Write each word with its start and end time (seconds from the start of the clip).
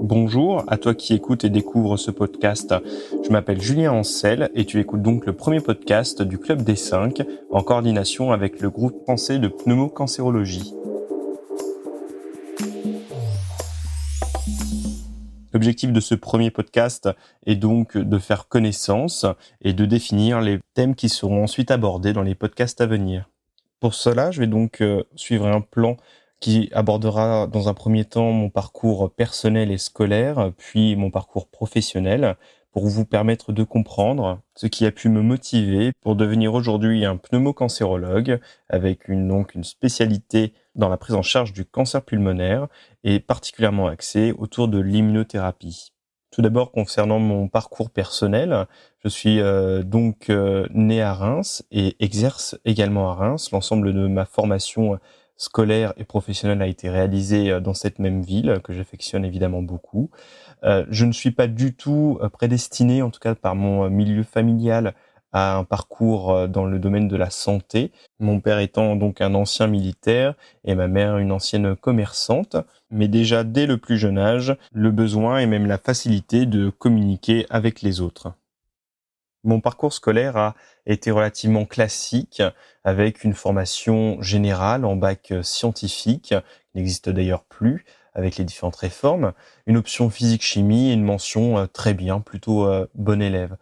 Bonjour 0.00 0.62
à 0.68 0.76
toi 0.78 0.94
qui 0.94 1.12
écoutes 1.12 1.44
et 1.44 1.50
découvres 1.50 1.98
ce 1.98 2.12
podcast. 2.12 2.72
Je 3.24 3.30
m'appelle 3.30 3.60
Julien 3.60 3.90
Ancel 3.90 4.48
et 4.54 4.64
tu 4.64 4.78
écoutes 4.78 5.02
donc 5.02 5.26
le 5.26 5.32
premier 5.32 5.60
podcast 5.60 6.22
du 6.22 6.38
Club 6.38 6.62
des 6.62 6.76
5 6.76 7.22
en 7.50 7.62
coordination 7.64 8.30
avec 8.30 8.60
le 8.60 8.70
groupe 8.70 9.02
français 9.02 9.40
de 9.40 9.48
pneumocancérologie. 9.48 10.72
L'objectif 15.52 15.92
de 15.92 16.00
ce 16.00 16.14
premier 16.14 16.52
podcast 16.52 17.08
est 17.44 17.56
donc 17.56 17.98
de 17.98 18.18
faire 18.18 18.46
connaissance 18.46 19.26
et 19.62 19.72
de 19.72 19.84
définir 19.84 20.40
les 20.40 20.60
thèmes 20.74 20.94
qui 20.94 21.08
seront 21.08 21.42
ensuite 21.42 21.72
abordés 21.72 22.12
dans 22.12 22.22
les 22.22 22.36
podcasts 22.36 22.80
à 22.80 22.86
venir. 22.86 23.28
Pour 23.80 23.94
cela, 23.94 24.30
je 24.30 24.40
vais 24.40 24.46
donc 24.46 24.80
euh, 24.80 25.04
suivre 25.14 25.46
un 25.46 25.60
plan 25.60 25.96
qui 26.40 26.68
abordera 26.72 27.46
dans 27.46 27.68
un 27.68 27.74
premier 27.74 28.04
temps 28.04 28.30
mon 28.32 28.50
parcours 28.50 29.12
personnel 29.14 29.70
et 29.70 29.78
scolaire, 29.78 30.52
puis 30.56 30.96
mon 30.96 31.10
parcours 31.10 31.48
professionnel, 31.48 32.36
pour 32.72 32.86
vous 32.86 33.04
permettre 33.04 33.52
de 33.52 33.64
comprendre 33.64 34.40
ce 34.54 34.66
qui 34.66 34.86
a 34.86 34.92
pu 34.92 35.08
me 35.08 35.22
motiver 35.22 35.92
pour 36.00 36.16
devenir 36.16 36.54
aujourd'hui 36.54 37.04
un 37.04 37.16
pneumocancérologue, 37.16 38.40
avec 38.68 39.08
une, 39.08 39.26
donc 39.26 39.54
une 39.54 39.64
spécialité 39.64 40.52
dans 40.74 40.88
la 40.88 40.96
prise 40.96 41.16
en 41.16 41.22
charge 41.22 41.52
du 41.52 41.64
cancer 41.64 42.02
pulmonaire 42.04 42.68
et 43.04 43.20
particulièrement 43.20 43.88
axée 43.88 44.32
autour 44.38 44.68
de 44.68 44.78
l'immunothérapie. 44.78 45.92
Tout 46.30 46.42
d'abord, 46.42 46.70
concernant 46.72 47.18
mon 47.18 47.48
parcours 47.48 47.90
personnel, 47.90 48.66
je 49.02 49.08
suis 49.08 49.40
euh, 49.40 49.82
donc 49.82 50.28
euh, 50.28 50.66
né 50.72 51.00
à 51.00 51.14
Reims 51.14 51.64
et 51.70 51.96
exerce 52.04 52.56
également 52.66 53.10
à 53.10 53.14
Reims. 53.14 53.50
L'ensemble 53.50 53.94
de 53.94 54.06
ma 54.06 54.26
formation 54.26 55.00
scolaire 55.38 55.94
et 55.96 56.04
professionnel 56.04 56.60
a 56.60 56.66
été 56.66 56.90
réalisé 56.90 57.50
euh, 57.50 57.60
dans 57.60 57.72
cette 57.72 57.98
même 57.98 58.22
ville 58.22 58.60
que 58.62 58.74
j'affectionne 58.74 59.24
évidemment 59.24 59.62
beaucoup. 59.62 60.10
Euh, 60.64 60.84
je 60.90 61.06
ne 61.06 61.12
suis 61.12 61.30
pas 61.30 61.46
du 61.46 61.74
tout 61.74 62.18
euh, 62.20 62.28
prédestiné, 62.28 63.00
en 63.00 63.10
tout 63.10 63.20
cas 63.20 63.34
par 63.34 63.54
mon 63.54 63.88
milieu 63.88 64.24
familial, 64.24 64.94
à 65.32 65.56
un 65.58 65.64
parcours 65.64 66.48
dans 66.48 66.64
le 66.64 66.78
domaine 66.78 67.06
de 67.06 67.16
la 67.16 67.28
santé. 67.28 67.92
Mon 68.18 68.40
père 68.40 68.60
étant 68.60 68.96
donc 68.96 69.20
un 69.20 69.34
ancien 69.34 69.66
militaire 69.66 70.34
et 70.64 70.74
ma 70.74 70.88
mère 70.88 71.18
une 71.18 71.32
ancienne 71.32 71.76
commerçante. 71.76 72.56
Mais 72.90 73.08
déjà 73.08 73.44
dès 73.44 73.66
le 73.66 73.76
plus 73.76 73.98
jeune 73.98 74.16
âge, 74.16 74.56
le 74.72 74.90
besoin 74.90 75.38
et 75.38 75.46
même 75.46 75.66
la 75.66 75.76
facilité 75.76 76.46
de 76.46 76.70
communiquer 76.70 77.44
avec 77.50 77.82
les 77.82 78.00
autres. 78.00 78.32
Mon 79.48 79.62
parcours 79.62 79.94
scolaire 79.94 80.36
a 80.36 80.54
été 80.84 81.10
relativement 81.10 81.64
classique, 81.64 82.42
avec 82.84 83.24
une 83.24 83.32
formation 83.32 84.20
générale 84.20 84.84
en 84.84 84.94
bac 84.94 85.32
scientifique, 85.40 86.34
qui 86.34 86.76
n'existe 86.76 87.08
d'ailleurs 87.08 87.44
plus, 87.44 87.86
avec 88.12 88.36
les 88.36 88.44
différentes 88.44 88.76
réformes, 88.76 89.32
une 89.66 89.78
option 89.78 90.10
physique-chimie 90.10 90.90
et 90.90 90.92
une 90.92 91.02
mention 91.02 91.56
euh, 91.56 91.64
très 91.64 91.94
bien, 91.94 92.20
plutôt 92.20 92.66
euh, 92.66 92.86
bon 92.94 93.22
élève. 93.22 93.56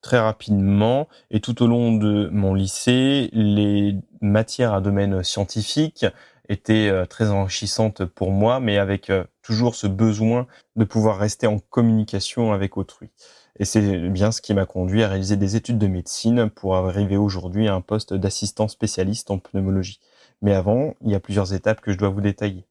Très 0.00 0.18
rapidement, 0.18 1.06
et 1.30 1.40
tout 1.40 1.62
au 1.62 1.66
long 1.66 1.92
de 1.92 2.30
mon 2.32 2.54
lycée, 2.54 3.28
les 3.34 3.94
matières 4.22 4.72
à 4.72 4.80
domaine 4.80 5.22
scientifique 5.22 6.06
étaient 6.48 6.88
euh, 6.88 7.04
très 7.04 7.28
enrichissantes 7.28 8.06
pour 8.06 8.30
moi, 8.30 8.58
mais 8.58 8.78
avec 8.78 9.12
toujours 9.42 9.74
ce 9.74 9.86
besoin 9.86 10.46
de 10.76 10.84
pouvoir 10.84 11.18
rester 11.18 11.46
en 11.46 11.58
communication 11.58 12.54
avec 12.54 12.78
autrui. 12.78 13.10
Et 13.58 13.64
c'est 13.64 14.08
bien 14.10 14.32
ce 14.32 14.42
qui 14.42 14.52
m'a 14.52 14.66
conduit 14.66 15.02
à 15.02 15.08
réaliser 15.08 15.36
des 15.36 15.56
études 15.56 15.78
de 15.78 15.86
médecine 15.86 16.50
pour 16.50 16.76
arriver 16.76 17.16
aujourd'hui 17.16 17.68
à 17.68 17.74
un 17.74 17.80
poste 17.80 18.12
d'assistant 18.12 18.68
spécialiste 18.68 19.30
en 19.30 19.38
pneumologie. 19.38 20.00
Mais 20.42 20.52
avant, 20.52 20.94
il 21.00 21.10
y 21.10 21.14
a 21.14 21.20
plusieurs 21.20 21.54
étapes 21.54 21.80
que 21.80 21.92
je 21.92 21.96
dois 21.96 22.10
vous 22.10 22.20
détailler. 22.20 22.66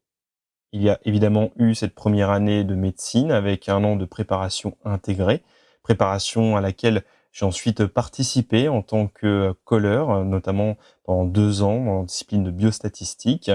Il 0.72 0.82
y 0.82 0.90
a 0.90 1.00
évidemment 1.04 1.50
eu 1.56 1.74
cette 1.74 1.94
première 1.94 2.30
année 2.30 2.62
de 2.62 2.74
médecine 2.74 3.32
avec 3.32 3.68
un 3.68 3.82
an 3.82 3.96
de 3.96 4.04
préparation 4.04 4.76
intégrée, 4.84 5.42
préparation 5.82 6.56
à 6.56 6.60
laquelle 6.60 7.02
j'ai 7.32 7.44
ensuite 7.44 7.86
participé 7.86 8.68
en 8.68 8.82
tant 8.82 9.08
que 9.08 9.54
colleur, 9.64 10.24
notamment 10.24 10.76
pendant 11.04 11.24
deux 11.24 11.62
ans 11.62 11.86
en 11.86 12.02
discipline 12.04 12.44
de 12.44 12.50
biostatistique. 12.50 13.50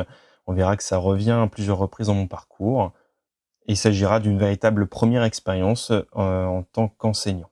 On 0.47 0.53
verra 0.53 0.75
que 0.75 0.83
ça 0.83 0.97
revient 0.97 1.31
à 1.31 1.47
plusieurs 1.47 1.77
reprises 1.77 2.07
dans 2.07 2.13
mon 2.13 2.27
parcours. 2.27 2.91
Il 3.67 3.77
s'agira 3.77 4.19
d'une 4.19 4.37
véritable 4.37 4.87
première 4.87 5.23
expérience 5.23 5.91
euh, 5.91 6.05
en 6.15 6.63
tant 6.63 6.87
qu'enseignant. 6.87 7.49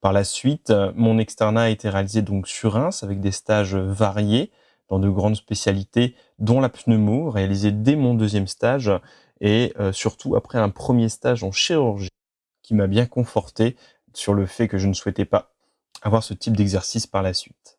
Par 0.00 0.12
la 0.12 0.24
suite, 0.24 0.72
mon 0.94 1.18
externat 1.18 1.62
a 1.62 1.68
été 1.68 1.88
réalisé 1.88 2.22
donc 2.22 2.46
sur 2.46 2.74
Reims 2.74 3.02
avec 3.02 3.20
des 3.20 3.32
stages 3.32 3.74
variés 3.74 4.52
dans 4.88 4.98
de 4.98 5.08
grandes 5.08 5.36
spécialités, 5.36 6.14
dont 6.38 6.60
la 6.60 6.68
pneumo, 6.68 7.30
réalisé 7.30 7.72
dès 7.72 7.96
mon 7.96 8.14
deuxième 8.14 8.46
stage 8.46 8.90
et 9.40 9.72
euh, 9.78 9.92
surtout 9.92 10.36
après 10.36 10.58
un 10.58 10.70
premier 10.70 11.08
stage 11.08 11.42
en 11.44 11.52
chirurgie 11.52 12.08
qui 12.62 12.74
m'a 12.74 12.86
bien 12.86 13.06
conforté 13.06 13.76
sur 14.14 14.34
le 14.34 14.46
fait 14.46 14.68
que 14.68 14.78
je 14.78 14.88
ne 14.88 14.94
souhaitais 14.94 15.24
pas 15.24 15.52
avoir 16.02 16.22
ce 16.22 16.34
type 16.34 16.56
d'exercice 16.56 17.06
par 17.06 17.22
la 17.22 17.34
suite. 17.34 17.78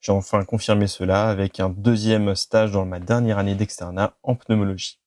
J'ai 0.00 0.12
enfin 0.12 0.44
confirmé 0.44 0.86
cela 0.86 1.28
avec 1.28 1.58
un 1.60 1.68
deuxième 1.68 2.34
stage 2.34 2.72
dans 2.72 2.84
ma 2.84 3.00
dernière 3.00 3.38
année 3.38 3.54
d'externat 3.54 4.16
en 4.22 4.34
pneumologie. 4.34 5.00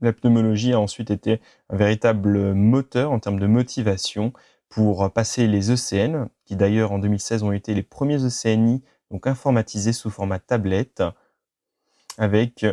La 0.00 0.12
pneumologie 0.12 0.72
a 0.72 0.80
ensuite 0.80 1.10
été 1.10 1.40
un 1.70 1.76
véritable 1.76 2.54
moteur 2.54 3.10
en 3.10 3.18
termes 3.18 3.40
de 3.40 3.46
motivation 3.46 4.32
pour 4.68 5.10
passer 5.12 5.46
les 5.46 5.70
ECN, 5.70 6.28
qui 6.44 6.56
d'ailleurs 6.56 6.92
en 6.92 6.98
2016 6.98 7.42
ont 7.42 7.52
été 7.52 7.74
les 7.74 7.82
premiers 7.82 8.24
ECNI 8.24 8.82
donc 9.10 9.26
informatisés 9.26 9.92
sous 9.92 10.10
format 10.10 10.38
tablette, 10.38 11.02
avec 12.18 12.66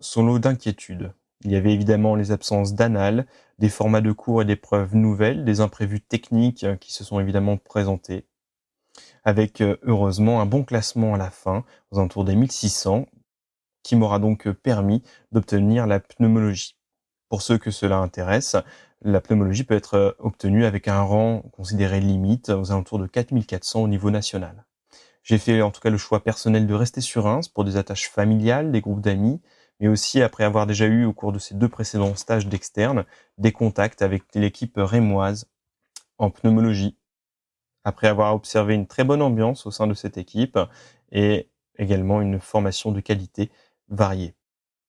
son 0.00 0.26
lot 0.26 0.38
d'inquiétudes. 0.38 1.12
Il 1.44 1.52
y 1.52 1.56
avait 1.56 1.72
évidemment 1.72 2.16
les 2.16 2.32
absences 2.32 2.74
d'anal, 2.74 3.26
des 3.58 3.68
formats 3.68 4.00
de 4.00 4.12
cours 4.12 4.42
et 4.42 4.44
d'épreuves 4.44 4.96
nouvelles, 4.96 5.44
des 5.44 5.60
imprévus 5.60 6.00
techniques 6.00 6.66
qui 6.80 6.92
se 6.92 7.04
sont 7.04 7.20
évidemment 7.20 7.56
présentés, 7.56 8.26
avec 9.24 9.62
heureusement 9.82 10.40
un 10.40 10.46
bon 10.46 10.64
classement 10.64 11.14
à 11.14 11.18
la 11.18 11.30
fin, 11.30 11.64
aux 11.90 11.98
alentours 11.98 12.24
des 12.24 12.34
1600, 12.34 13.06
qui 13.86 13.94
m'aura 13.94 14.18
donc 14.18 14.48
euh, 14.48 14.52
permis 14.52 15.04
d'obtenir 15.30 15.86
la 15.86 16.00
pneumologie. 16.00 16.76
Pour 17.28 17.40
ceux 17.40 17.56
que 17.56 17.70
cela 17.70 17.98
intéresse, 17.98 18.56
la 19.00 19.20
pneumologie 19.20 19.62
peut 19.62 19.76
être 19.76 19.94
euh, 19.94 20.10
obtenue 20.18 20.64
avec 20.64 20.88
un 20.88 21.02
rang 21.02 21.42
considéré 21.52 22.00
limite 22.00 22.48
aux 22.48 22.72
alentours 22.72 22.98
de 22.98 23.06
4400 23.06 23.82
au 23.82 23.86
niveau 23.86 24.10
national. 24.10 24.66
J'ai 25.22 25.38
fait 25.38 25.62
en 25.62 25.70
tout 25.70 25.80
cas 25.80 25.90
le 25.90 25.98
choix 25.98 26.24
personnel 26.24 26.66
de 26.66 26.74
rester 26.74 27.00
sur 27.00 27.24
Reims 27.24 27.46
pour 27.46 27.62
des 27.62 27.76
attaches 27.76 28.08
familiales, 28.10 28.72
des 28.72 28.80
groupes 28.80 29.00
d'amis, 29.00 29.40
mais 29.78 29.86
aussi 29.86 30.20
après 30.20 30.42
avoir 30.42 30.66
déjà 30.66 30.86
eu 30.86 31.04
au 31.04 31.12
cours 31.12 31.30
de 31.30 31.38
ces 31.38 31.54
deux 31.54 31.68
précédents 31.68 32.16
stages 32.16 32.48
d'externe 32.48 33.04
des 33.38 33.52
contacts 33.52 34.02
avec 34.02 34.24
l'équipe 34.34 34.74
rémoise 34.78 35.46
en 36.18 36.30
pneumologie. 36.30 36.96
Après 37.84 38.08
avoir 38.08 38.34
observé 38.34 38.74
une 38.74 38.88
très 38.88 39.04
bonne 39.04 39.22
ambiance 39.22 39.64
au 39.64 39.70
sein 39.70 39.86
de 39.86 39.94
cette 39.94 40.16
équipe 40.16 40.58
et 41.12 41.48
également 41.78 42.20
une 42.20 42.40
formation 42.40 42.90
de 42.92 43.00
qualité 43.00 43.50
variés. 43.88 44.34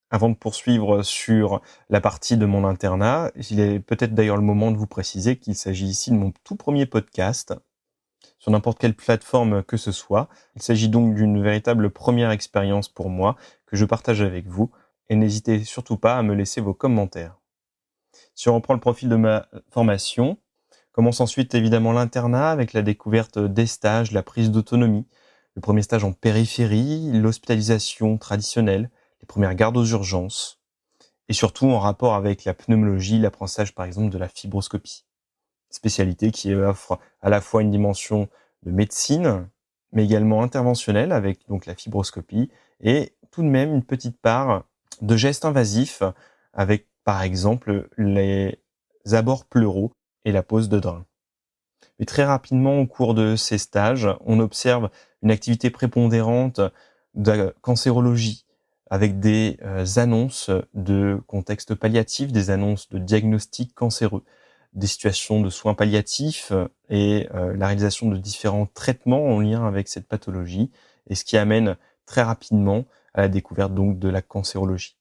Avant 0.09 0.29
de 0.29 0.35
poursuivre 0.35 1.03
sur 1.03 1.61
la 1.89 1.99
partie 1.99 2.37
de 2.37 2.45
mon 2.45 2.63
internat, 2.63 3.31
il 3.49 3.59
est 3.59 3.79
peut-être 3.79 4.13
d'ailleurs 4.13 4.37
le 4.37 4.41
moment 4.41 4.71
de 4.71 4.77
vous 4.77 4.87
préciser 4.87 5.37
qu'il 5.37 5.55
s'agit 5.55 5.87
ici 5.87 6.11
de 6.11 6.15
mon 6.15 6.31
tout 6.43 6.55
premier 6.55 6.85
podcast 6.85 7.53
sur 8.39 8.51
n'importe 8.51 8.79
quelle 8.79 8.95
plateforme 8.95 9.63
que 9.63 9.77
ce 9.77 9.91
soit. 9.91 10.29
Il 10.55 10.61
s'agit 10.61 10.89
donc 10.89 11.15
d'une 11.15 11.41
véritable 11.41 11.89
première 11.89 12.31
expérience 12.31 12.87
pour 12.87 13.09
moi 13.09 13.35
que 13.65 13.75
je 13.75 13.83
partage 13.83 14.21
avec 14.21 14.47
vous 14.47 14.71
et 15.09 15.15
n'hésitez 15.15 15.63
surtout 15.63 15.97
pas 15.97 16.17
à 16.17 16.23
me 16.23 16.35
laisser 16.35 16.61
vos 16.61 16.73
commentaires. 16.73 17.37
Si 18.33 18.49
on 18.49 18.55
reprend 18.55 18.73
le 18.73 18.79
profil 18.79 19.09
de 19.09 19.15
ma 19.15 19.47
formation, 19.69 20.37
commence 20.91 21.19
ensuite 21.19 21.53
évidemment 21.53 21.91
l'internat 21.91 22.49
avec 22.49 22.73
la 22.73 22.81
découverte 22.81 23.39
des 23.39 23.67
stages, 23.67 24.11
la 24.11 24.23
prise 24.23 24.51
d'autonomie, 24.51 25.05
le 25.57 25.61
premier 25.61 25.81
stage 25.81 26.03
en 26.03 26.13
périphérie, 26.13 27.09
l'hospitalisation 27.13 28.19
traditionnelle, 28.19 28.91
les 29.21 29.25
premières 29.25 29.55
gardes 29.55 29.75
aux 29.75 29.85
urgences, 29.85 30.61
et 31.29 31.33
surtout 31.33 31.65
en 31.65 31.79
rapport 31.79 32.13
avec 32.13 32.45
la 32.45 32.53
pneumologie, 32.53 33.17
l'apprentissage 33.17 33.73
par 33.73 33.87
exemple 33.87 34.11
de 34.11 34.19
la 34.19 34.27
fibroscopie. 34.27 35.07
Spécialité 35.71 36.29
qui 36.29 36.53
offre 36.53 36.99
à 37.23 37.31
la 37.31 37.41
fois 37.41 37.63
une 37.63 37.71
dimension 37.71 38.29
de 38.61 38.71
médecine, 38.71 39.49
mais 39.93 40.05
également 40.05 40.43
interventionnelle 40.43 41.11
avec 41.11 41.47
donc 41.47 41.65
la 41.65 41.73
fibroscopie, 41.73 42.51
et 42.79 43.15
tout 43.31 43.41
de 43.41 43.47
même 43.47 43.73
une 43.73 43.83
petite 43.83 44.21
part 44.21 44.63
de 45.01 45.17
gestes 45.17 45.43
invasifs 45.43 46.03
avec 46.53 46.87
par 47.03 47.23
exemple 47.23 47.89
les 47.97 48.61
abords 49.11 49.45
pleuraux 49.45 49.91
et 50.23 50.31
la 50.31 50.43
pose 50.43 50.69
de 50.69 50.79
drain. 50.79 51.03
Mais 51.99 52.05
très 52.05 52.23
rapidement, 52.23 52.79
au 52.79 52.85
cours 52.85 53.13
de 53.13 53.35
ces 53.35 53.57
stages, 53.57 54.07
on 54.25 54.39
observe 54.39 54.89
une 55.23 55.31
activité 55.31 55.69
prépondérante 55.69 56.61
de 57.15 57.53
cancérologie 57.61 58.45
avec 58.89 59.19
des 59.19 59.57
euh, 59.63 59.85
annonces 59.97 60.49
de 60.73 61.19
contexte 61.27 61.75
palliatif, 61.75 62.31
des 62.31 62.49
annonces 62.51 62.89
de 62.89 62.99
diagnostic 62.99 63.73
cancéreux, 63.73 64.23
des 64.73 64.87
situations 64.87 65.41
de 65.41 65.49
soins 65.49 65.73
palliatifs 65.73 66.53
et 66.89 67.27
euh, 67.33 67.55
la 67.57 67.67
réalisation 67.67 68.09
de 68.09 68.17
différents 68.17 68.67
traitements 68.67 69.25
en 69.25 69.39
lien 69.39 69.65
avec 69.67 69.87
cette 69.87 70.07
pathologie, 70.07 70.71
et 71.09 71.15
ce 71.15 71.25
qui 71.25 71.37
amène 71.37 71.75
très 72.05 72.21
rapidement 72.21 72.85
à 73.13 73.21
la 73.21 73.27
découverte 73.27 73.73
donc 73.73 73.99
de 73.99 74.07
la 74.07 74.21
cancérologie. 74.21 74.95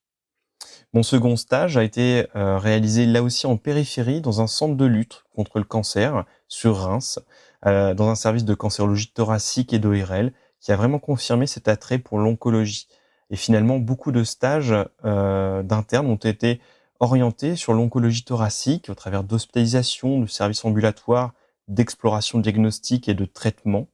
Mon 0.92 1.02
second 1.02 1.36
stage 1.36 1.76
a 1.76 1.84
été 1.84 2.26
euh, 2.34 2.58
réalisé 2.58 3.06
là 3.06 3.22
aussi 3.22 3.46
en 3.46 3.56
périphérie 3.56 4.20
dans 4.20 4.40
un 4.40 4.46
centre 4.46 4.76
de 4.76 4.84
lutte 4.84 5.24
contre 5.34 5.58
le 5.58 5.64
cancer 5.64 6.24
sur 6.48 6.76
Reims, 6.76 7.18
euh, 7.66 7.94
dans 7.94 8.08
un 8.08 8.14
service 8.14 8.44
de 8.44 8.54
cancérologie 8.54 9.12
thoracique 9.12 9.72
et 9.72 9.78
d'ORL 9.78 10.32
qui 10.60 10.72
a 10.72 10.76
vraiment 10.76 10.98
confirmé 10.98 11.46
cet 11.46 11.68
attrait 11.68 11.98
pour 11.98 12.18
l'oncologie. 12.18 12.88
Et 13.30 13.36
finalement, 13.36 13.78
beaucoup 13.78 14.12
de 14.12 14.24
stages 14.24 14.74
euh, 15.04 15.62
d'internes 15.62 16.06
ont 16.06 16.16
été 16.16 16.60
orientés 17.00 17.56
sur 17.56 17.74
l'oncologie 17.74 18.24
thoracique 18.24 18.88
au 18.88 18.94
travers 18.94 19.24
d'hospitalisation, 19.24 20.20
de 20.20 20.26
services 20.26 20.64
ambulatoires, 20.64 21.32
d'exploration 21.68 22.38
diagnostique 22.38 23.08
et 23.08 23.14
de 23.14 23.24
traitement, 23.24 23.88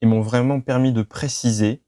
et 0.00 0.06
m'ont 0.06 0.20
vraiment 0.20 0.60
permis 0.60 0.92
de 0.92 1.02
préciser 1.02 1.82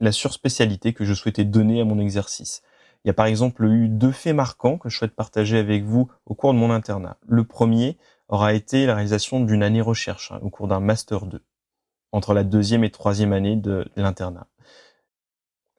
la 0.00 0.12
surspécialité 0.12 0.92
que 0.92 1.04
je 1.04 1.14
souhaitais 1.14 1.44
donner 1.44 1.80
à 1.80 1.84
mon 1.84 2.00
exercice. 2.00 2.62
Il 3.04 3.08
y 3.08 3.10
a 3.10 3.14
par 3.14 3.26
exemple 3.26 3.64
eu 3.64 3.88
deux 3.88 4.12
faits 4.12 4.34
marquants 4.34 4.78
que 4.78 4.88
je 4.88 4.96
souhaite 4.96 5.14
partager 5.14 5.58
avec 5.58 5.84
vous 5.84 6.10
au 6.26 6.34
cours 6.34 6.52
de 6.52 6.58
mon 6.58 6.70
internat. 6.70 7.18
Le 7.26 7.44
premier 7.44 7.96
aura 8.28 8.54
été 8.54 8.86
la 8.86 8.94
réalisation 8.94 9.40
d'une 9.40 9.62
année 9.62 9.80
recherche 9.80 10.32
hein, 10.32 10.40
au 10.42 10.50
cours 10.50 10.68
d'un 10.68 10.80
master 10.80 11.26
2 11.26 11.42
entre 12.12 12.32
la 12.32 12.44
deuxième 12.44 12.84
et 12.84 12.90
troisième 12.90 13.32
année 13.32 13.56
de 13.56 13.90
l'internat. 13.96 14.46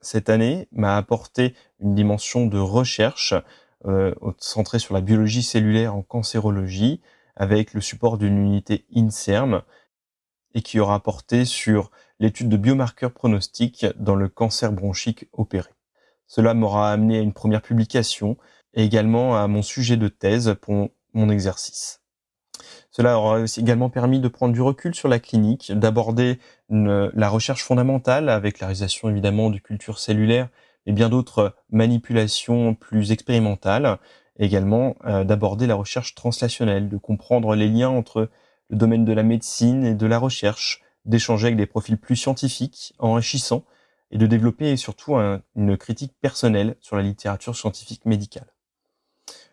Cette 0.02 0.28
année 0.28 0.68
m'a 0.70 0.96
apporté 0.96 1.54
une 1.80 1.94
dimension 1.94 2.46
de 2.46 2.58
recherche 2.58 3.34
euh, 3.86 4.14
centrée 4.38 4.78
sur 4.78 4.94
la 4.94 5.00
biologie 5.00 5.42
cellulaire 5.42 5.94
en 5.94 6.02
cancérologie 6.02 7.00
avec 7.36 7.72
le 7.72 7.80
support 7.80 8.18
d'une 8.18 8.36
unité 8.36 8.84
INSERM 8.94 9.62
et 10.54 10.62
qui 10.62 10.78
aura 10.78 11.02
porté 11.02 11.44
sur 11.44 11.90
l'étude 12.18 12.48
de 12.48 12.56
biomarqueurs 12.56 13.12
pronostiques 13.12 13.86
dans 13.96 14.14
le 14.14 14.28
cancer 14.28 14.72
bronchique 14.72 15.28
opéré. 15.32 15.70
Cela 16.26 16.54
m'aura 16.54 16.92
amené 16.92 17.18
à 17.18 17.22
une 17.22 17.32
première 17.32 17.62
publication 17.62 18.36
et 18.74 18.84
également 18.84 19.36
à 19.36 19.48
mon 19.48 19.62
sujet 19.62 19.96
de 19.96 20.08
thèse 20.08 20.54
pour 20.60 20.90
mon 21.14 21.30
exercice. 21.30 22.02
Cela 22.96 23.18
aura 23.18 23.40
également 23.58 23.90
permis 23.90 24.20
de 24.20 24.28
prendre 24.28 24.54
du 24.54 24.62
recul 24.62 24.94
sur 24.94 25.06
la 25.06 25.18
clinique, 25.18 25.70
d'aborder 25.70 26.38
la 26.70 27.28
recherche 27.28 27.62
fondamentale 27.62 28.30
avec 28.30 28.58
la 28.58 28.68
réalisation 28.68 29.10
évidemment 29.10 29.50
de 29.50 29.58
cultures 29.58 29.98
cellulaires 29.98 30.48
et 30.86 30.92
bien 30.92 31.10
d'autres 31.10 31.54
manipulations 31.68 32.74
plus 32.74 33.12
expérimentales, 33.12 33.98
également 34.38 34.96
euh, 35.04 35.24
d'aborder 35.24 35.66
la 35.66 35.74
recherche 35.74 36.14
translationnelle, 36.14 36.88
de 36.88 36.96
comprendre 36.96 37.54
les 37.54 37.68
liens 37.68 37.90
entre 37.90 38.30
le 38.70 38.76
domaine 38.78 39.04
de 39.04 39.12
la 39.12 39.24
médecine 39.24 39.84
et 39.84 39.94
de 39.94 40.06
la 40.06 40.18
recherche, 40.18 40.82
d'échanger 41.04 41.48
avec 41.48 41.58
des 41.58 41.66
profils 41.66 41.98
plus 41.98 42.16
scientifiques, 42.16 42.94
enrichissants, 42.98 43.64
et 44.10 44.16
de 44.16 44.26
développer 44.26 44.74
surtout 44.78 45.16
une 45.16 45.76
critique 45.76 46.14
personnelle 46.22 46.76
sur 46.80 46.96
la 46.96 47.02
littérature 47.02 47.54
scientifique 47.54 48.06
médicale. 48.06 48.55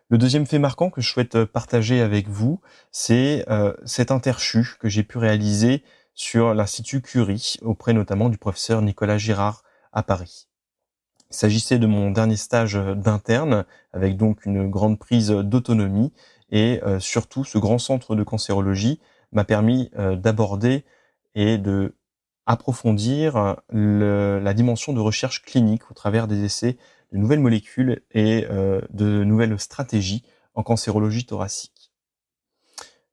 Le 0.10 0.18
deuxième 0.18 0.46
fait 0.46 0.60
marquant 0.60 0.90
que 0.90 1.02
je 1.02 1.10
souhaite 1.10 1.46
partager 1.46 2.02
avec 2.02 2.28
vous, 2.28 2.60
c'est 2.92 3.46
euh, 3.50 3.74
cet 3.86 4.12
interchu 4.12 4.76
que 4.80 4.90
j'ai 4.90 5.04
pu 5.04 5.18
réaliser 5.18 5.84
sur 6.14 6.54
l'Institut 6.54 7.02
Curie, 7.02 7.56
auprès 7.62 7.94
notamment 7.94 8.30
du 8.30 8.38
professeur 8.38 8.82
Nicolas 8.82 9.18
Girard 9.18 9.64
à 9.92 10.04
Paris. 10.04 10.48
Il 11.32 11.36
s'agissait 11.36 11.80
de 11.80 11.88
mon 11.88 12.12
dernier 12.12 12.36
stage 12.36 12.76
d'interne, 12.76 13.66
avec 13.92 14.18
donc 14.18 14.46
une 14.46 14.70
grande 14.70 15.00
prise 15.00 15.30
d'autonomie, 15.30 16.12
et 16.52 16.82
euh, 16.84 17.00
surtout 17.00 17.44
ce 17.44 17.58
grand 17.58 17.80
centre 17.80 18.16
de 18.16 18.24
cancérologie 18.24 19.00
m'a 19.32 19.46
permis 19.46 19.90
euh, 19.98 20.16
d'aborder 20.16 20.86
et 21.34 21.58
de 21.58 21.96
approfondir 22.46 23.56
la 23.72 24.54
dimension 24.54 24.92
de 24.92 25.00
recherche 25.00 25.44
clinique 25.44 25.90
au 25.90 25.94
travers 25.94 26.28
des 26.28 26.44
essais 26.44 26.78
de 27.14 27.18
nouvelles 27.18 27.40
molécules 27.40 28.02
et 28.12 28.46
euh, 28.50 28.82
de 28.92 29.24
nouvelles 29.24 29.58
stratégies 29.60 30.24
en 30.56 30.64
cancérologie 30.64 31.26
thoracique. 31.26 31.92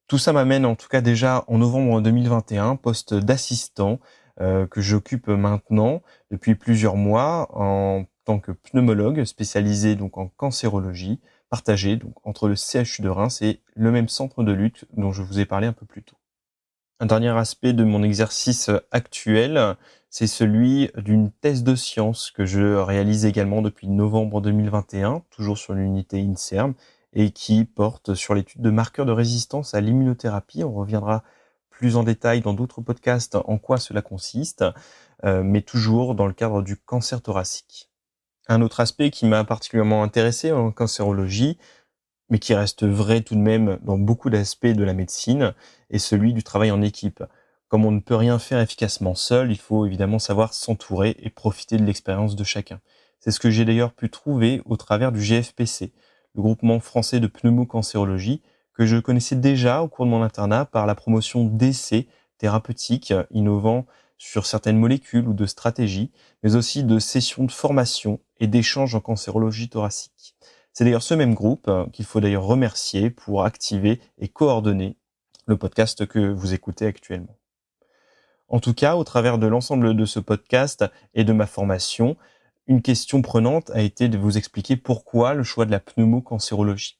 Tout 0.09 0.19
ça 0.19 0.33
m'amène 0.33 0.67
en 0.67 0.75
tout 0.75 0.89
cas 0.89 1.01
déjà 1.01 1.45
en 1.47 1.59
novembre 1.59 2.01
2021, 2.01 2.77
poste 2.77 3.15
d'assistant 3.15 4.01
euh, 4.41 4.67
que 4.67 4.81
j'occupe 4.81 5.29
maintenant 5.29 6.03
depuis 6.31 6.55
plusieurs 6.55 6.97
mois 6.97 7.49
en 7.53 8.07
tant 8.25 8.41
que 8.41 8.53
pneumologue 8.53 9.25
spécialisé 9.25 9.95
donc 9.95 10.19
en 10.19 10.29
cancérologie, 10.29 11.21
partagé 11.49 11.97
donc 11.97 12.15
entre 12.27 12.49
le 12.49 12.57
CHU 12.57 13.03
de 13.03 13.09
Reims 13.09 13.43
et 13.43 13.61
le 13.77 13.91
même 13.91 14.09
centre 14.09 14.43
de 14.43 14.53
lutte 14.53 14.87
dont 14.97 15.13
je 15.13 15.23
vous 15.23 15.39
ai 15.39 15.45
parlé 15.45 15.67
un 15.67 15.73
peu 15.73 15.87
plus 15.87 16.03
tôt. 16.03 16.17
Un 17.03 17.07
dernier 17.07 17.31
aspect 17.31 17.73
de 17.73 17.83
mon 17.83 18.03
exercice 18.03 18.71
actuel, 18.91 19.75
c'est 20.11 20.27
celui 20.27 20.91
d'une 20.99 21.31
thèse 21.33 21.65
de 21.65 21.75
science 21.75 22.31
que 22.31 22.45
je 22.45 22.75
réalise 22.75 23.25
également 23.25 23.63
depuis 23.63 23.89
novembre 23.89 24.43
2021, 24.43 25.23
toujours 25.31 25.57
sur 25.57 25.73
l'unité 25.73 26.21
INSERM, 26.21 26.75
et 27.15 27.31
qui 27.31 27.65
porte 27.65 28.13
sur 28.13 28.35
l'étude 28.35 28.61
de 28.61 28.69
marqueurs 28.69 29.07
de 29.07 29.13
résistance 29.13 29.73
à 29.73 29.81
l'immunothérapie. 29.81 30.63
On 30.63 30.75
reviendra 30.75 31.25
plus 31.71 31.97
en 31.97 32.03
détail 32.03 32.43
dans 32.43 32.53
d'autres 32.53 32.83
podcasts 32.83 33.39
en 33.47 33.57
quoi 33.57 33.79
cela 33.79 34.03
consiste, 34.03 34.63
euh, 35.25 35.43
mais 35.43 35.63
toujours 35.63 36.15
dans 36.15 36.27
le 36.27 36.35
cadre 36.35 36.61
du 36.61 36.77
cancer 36.77 37.23
thoracique. 37.23 37.91
Un 38.47 38.61
autre 38.61 38.81
aspect 38.81 39.11
qui 39.11 39.25
m'a 39.25 39.45
particulièrement 39.45 40.03
intéressé 40.03 40.53
en 40.53 40.71
cancérologie, 40.71 41.57
mais 42.31 42.39
qui 42.39 42.55
reste 42.55 42.87
vrai 42.87 43.21
tout 43.21 43.35
de 43.35 43.41
même 43.41 43.79
dans 43.83 43.99
beaucoup 43.99 44.31
d'aspects 44.31 44.67
de 44.67 44.85
la 44.85 44.95
médecine, 44.95 45.55
est 45.91 45.99
celui 45.99 46.33
du 46.33 46.43
travail 46.43 46.71
en 46.71 46.81
équipe. 46.81 47.23
Comme 47.69 47.85
on 47.85 47.91
ne 47.91 48.01
peut 48.01 48.17
rien 48.17 48.39
faire 48.39 48.61
efficacement 48.61 49.15
seul, 49.15 49.51
il 49.51 49.59
faut 49.59 49.87
évidemment 49.87 50.19
savoir 50.19 50.55
s'entourer 50.55 51.17
et 51.21 51.31
profiter 51.31 51.77
de 51.77 51.85
l'expérience 51.85 52.37
de 52.37 52.45
chacun. 52.45 52.81
C'est 53.19 53.31
ce 53.31 53.41
que 53.41 53.51
j'ai 53.51 53.65
d'ailleurs 53.65 53.93
pu 53.93 54.11
trouver 54.11 54.63
au 54.65 54.77
travers 54.77 55.13
du 55.13 55.21
GFPC, 55.21 55.93
le 56.35 56.43
groupement 56.43 56.81
français 56.81 57.21
de 57.21 57.27
pneumocancérologie, 57.27 58.43
que 58.73 58.87
je 58.87 58.97
connaissais 58.97 59.37
déjà 59.37 59.83
au 59.83 59.89
cours 59.89 60.07
de 60.07 60.11
mon 60.11 60.23
internat 60.23 60.65
par 60.65 60.87
la 60.87 60.95
promotion 60.95 61.45
d'essais 61.45 62.07
thérapeutiques 62.39 63.13
innovants 63.31 63.87
sur 64.17 64.47
certaines 64.47 64.79
molécules 64.79 65.29
ou 65.29 65.33
de 65.35 65.47
stratégies, 65.47 66.11
mais 66.43 66.55
aussi 66.55 66.85
de 66.85 66.99
sessions 66.99 67.45
de 67.45 67.53
formation 67.53 68.21
et 68.39 68.47
d'échanges 68.47 68.95
en 68.95 69.01
cancérologie 69.01 69.69
thoracique. 69.69 70.20
C'est 70.81 70.85
d'ailleurs 70.85 71.03
ce 71.03 71.13
même 71.13 71.35
groupe 71.35 71.69
euh, 71.69 71.85
qu'il 71.93 72.07
faut 72.07 72.21
d'ailleurs 72.21 72.45
remercier 72.45 73.11
pour 73.11 73.45
activer 73.45 74.01
et 74.17 74.29
coordonner 74.29 74.97
le 75.45 75.59
podcast 75.59 76.07
que 76.07 76.33
vous 76.33 76.55
écoutez 76.55 76.87
actuellement. 76.87 77.37
En 78.49 78.61
tout 78.61 78.73
cas, 78.73 78.97
au 78.97 79.05
travers 79.05 79.37
de 79.37 79.47
l'ensemble 79.47 79.95
de 79.95 80.05
ce 80.07 80.21
podcast 80.21 80.87
et 81.13 81.23
de 81.23 81.35
ma 81.35 81.47
formation, 81.47 82.17
une 82.67 82.81
question 82.81 83.21
prenante 83.21 83.69
a 83.75 83.83
été 83.83 84.09
de 84.09 84.17
vous 84.17 84.39
expliquer 84.39 84.77
pourquoi 84.77 85.35
le 85.35 85.43
choix 85.43 85.67
de 85.67 85.71
la 85.71 85.81
pneumocancérologie. 85.81 86.97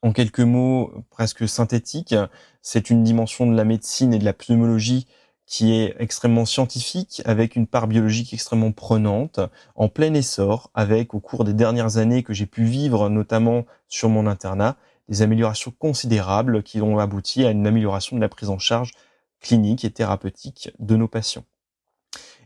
En 0.00 0.14
quelques 0.14 0.40
mots 0.40 0.90
presque 1.10 1.46
synthétiques, 1.46 2.14
c'est 2.62 2.88
une 2.88 3.04
dimension 3.04 3.46
de 3.46 3.54
la 3.54 3.64
médecine 3.64 4.14
et 4.14 4.18
de 4.18 4.24
la 4.24 4.32
pneumologie 4.32 5.06
qui 5.46 5.74
est 5.74 5.94
extrêmement 6.00 6.44
scientifique, 6.44 7.22
avec 7.24 7.54
une 7.54 7.68
part 7.68 7.86
biologique 7.86 8.34
extrêmement 8.34 8.72
prenante, 8.72 9.40
en 9.76 9.88
plein 9.88 10.12
essor, 10.12 10.70
avec 10.74 11.14
au 11.14 11.20
cours 11.20 11.44
des 11.44 11.54
dernières 11.54 11.98
années 11.98 12.24
que 12.24 12.34
j'ai 12.34 12.46
pu 12.46 12.64
vivre, 12.64 13.08
notamment 13.08 13.64
sur 13.88 14.08
mon 14.08 14.26
internat, 14.26 14.76
des 15.08 15.22
améliorations 15.22 15.72
considérables 15.78 16.64
qui 16.64 16.80
ont 16.80 16.98
abouti 16.98 17.44
à 17.44 17.52
une 17.52 17.66
amélioration 17.66 18.16
de 18.16 18.20
la 18.20 18.28
prise 18.28 18.50
en 18.50 18.58
charge 18.58 18.92
clinique 19.40 19.84
et 19.84 19.90
thérapeutique 19.90 20.70
de 20.80 20.96
nos 20.96 21.06
patients. 21.06 21.44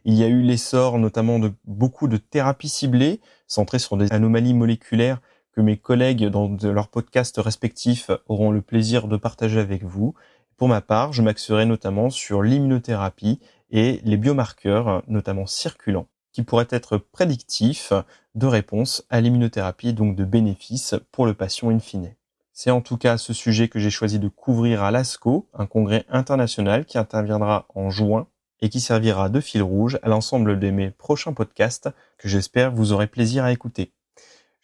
Il 0.05 0.15
y 0.15 0.23
a 0.23 0.29
eu 0.29 0.43
l'essor 0.43 0.99
notamment 0.99 1.39
de 1.39 1.53
beaucoup 1.65 2.09
de 2.09 2.17
thérapies 2.19 2.69
ciblées, 2.69 3.21
centrées 3.47 3.79
sur 3.79 3.97
des 3.97 4.13
anomalies 4.13 4.55
moléculaires 4.55 5.21
que 5.53 5.61
mes 5.61 5.77
collègues 5.77 6.27
dans 6.27 6.57
leurs 6.63 6.89
podcasts 6.89 7.39
respectifs 7.39 8.11
auront 8.27 8.51
le 8.51 8.63
plaisir 8.63 9.09
de 9.09 9.17
partager 9.17 9.59
avec 9.59 9.85
vous, 9.85 10.15
pour 10.61 10.69
ma 10.69 10.83
part, 10.83 11.15
je 11.15 11.23
m'axerai 11.23 11.65
notamment 11.65 12.11
sur 12.11 12.43
l'immunothérapie 12.43 13.41
et 13.71 13.99
les 14.05 14.19
biomarqueurs, 14.19 15.03
notamment 15.09 15.47
circulants, 15.47 16.07
qui 16.35 16.43
pourraient 16.43 16.69
être 16.69 16.99
prédictifs 16.99 17.95
de 18.35 18.47
réponse 18.47 19.07
à 19.09 19.23
l'immunothérapie 19.23 19.95
donc 19.95 20.17
de 20.17 20.25
bénéfices 20.27 20.97
pour 21.13 21.25
le 21.25 21.33
patient 21.33 21.71
in 21.71 21.79
fine. 21.79 22.15
C'est 22.53 22.71
en 22.71 22.83
tout 22.83 22.99
cas 22.99 23.17
ce 23.17 23.33
sujet 23.33 23.69
que 23.69 23.79
j'ai 23.79 23.89
choisi 23.89 24.19
de 24.19 24.29
couvrir 24.29 24.83
à 24.83 24.91
l'ASCO, 24.91 25.49
un 25.55 25.65
congrès 25.65 26.05
international 26.11 26.85
qui 26.85 26.99
interviendra 26.99 27.65
en 27.75 27.89
juin 27.89 28.27
et 28.61 28.69
qui 28.69 28.81
servira 28.81 29.31
de 29.31 29.41
fil 29.41 29.63
rouge 29.63 29.99
à 30.03 30.11
l'ensemble 30.11 30.59
de 30.59 30.71
mes 30.71 30.91
prochains 30.91 31.33
podcasts 31.33 31.89
que 32.19 32.29
j'espère 32.29 32.71
vous 32.71 32.93
aurez 32.93 33.07
plaisir 33.07 33.45
à 33.45 33.53
écouter. 33.53 33.95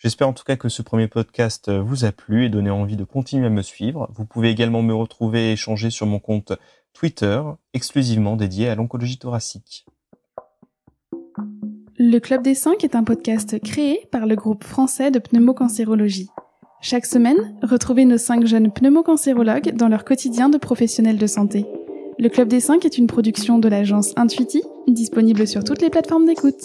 J'espère 0.07 0.29
en 0.29 0.33
tout 0.33 0.45
cas 0.45 0.55
que 0.55 0.69
ce 0.69 0.83
premier 0.83 1.09
podcast 1.09 1.69
vous 1.69 2.05
a 2.05 2.13
plu 2.13 2.45
et 2.45 2.49
donné 2.49 2.71
envie 2.71 2.95
de 2.95 3.03
continuer 3.03 3.49
à 3.49 3.51
me 3.51 3.63
suivre. 3.63 4.09
Vous 4.15 4.25
pouvez 4.25 4.51
également 4.51 4.81
me 4.81 4.95
retrouver 4.95 5.49
et 5.49 5.53
échanger 5.55 5.91
sur 5.91 6.07
mon 6.07 6.21
compte 6.21 6.53
Twitter, 6.93 7.43
exclusivement 7.75 8.37
dédié 8.37 8.69
à 8.69 8.77
l'oncologie 8.77 9.19
thoracique. 9.19 9.85
Le 11.99 12.21
Club 12.21 12.45
des 12.45 12.55
5 12.55 12.85
est 12.85 12.95
un 12.95 13.03
podcast 13.03 13.61
créé 13.61 14.07
par 14.13 14.27
le 14.27 14.37
groupe 14.37 14.63
français 14.63 15.11
de 15.11 15.19
pneumocancérologie. 15.19 16.29
Chaque 16.81 17.05
semaine, 17.05 17.59
retrouvez 17.65 18.05
nos 18.05 18.17
5 18.17 18.47
jeunes 18.47 18.71
pneumocancérologues 18.71 19.75
dans 19.75 19.89
leur 19.89 20.05
quotidien 20.05 20.49
de 20.49 20.59
professionnels 20.59 21.19
de 21.19 21.27
santé. 21.27 21.67
Le 22.21 22.29
Club 22.29 22.47
des 22.47 22.61
5 22.61 22.85
est 22.85 22.97
une 22.97 23.09
production 23.09 23.59
de 23.59 23.69
l'agence 23.69 24.13
Intuiti, 24.15 24.63
disponible 24.87 25.49
sur 25.49 25.65
toutes 25.65 25.83
les 25.83 25.91
plateformes 25.91 26.27
d'écoute. 26.27 26.63